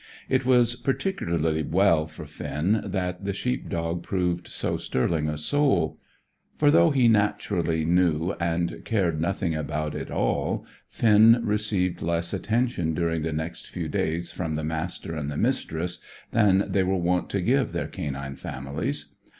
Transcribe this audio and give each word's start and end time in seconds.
It 0.27 0.47
was 0.47 0.75
particularly 0.75 1.61
well 1.61 2.07
for 2.07 2.25
Finn 2.25 2.81
that 2.85 3.23
the 3.23 3.33
sheep 3.33 3.69
dog 3.69 4.01
proved 4.01 4.47
so 4.47 4.75
sterling 4.75 5.29
a 5.29 5.37
soul; 5.37 5.99
for, 6.57 6.71
though 6.71 6.89
he 6.89 7.07
naturally 7.07 7.85
knew 7.85 8.31
and 8.39 8.81
cared 8.83 9.21
nothing 9.21 9.53
about 9.53 9.93
it 9.93 10.09
all, 10.09 10.65
Finn 10.89 11.39
received 11.43 12.01
less 12.01 12.33
attention 12.33 12.95
during 12.95 13.21
the 13.21 13.31
next 13.31 13.67
few 13.69 13.87
days 13.87 14.31
from 14.31 14.55
the 14.55 14.63
Master 14.63 15.15
and 15.15 15.29
the 15.29 15.37
Mistress 15.37 15.99
than 16.31 16.65
they 16.67 16.81
were 16.81 16.97
wont 16.97 17.29
to 17.29 17.39
give 17.39 17.71
their 17.71 17.87
canine 17.87 18.35
families. 18.37 19.13